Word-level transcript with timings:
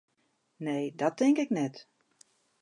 Nee, 0.55 0.95
dat 0.95 1.17
tink 1.17 1.37
ik 1.37 1.49
net. 1.49 1.87